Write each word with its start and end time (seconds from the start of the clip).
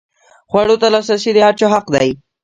خوړو 0.49 0.75
ته 0.81 0.87
لاسرسی 0.93 1.31
د 1.33 1.37
هر 1.45 1.53
چا 1.59 1.67
حق 1.73 1.85
دی. 1.95 2.09